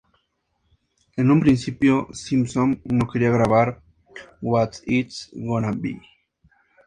[1.15, 3.83] En un principio, Simpson no quería grabar
[4.41, 6.01] "What's It Gonna Be".